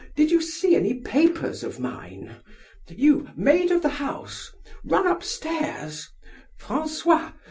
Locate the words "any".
0.75-0.95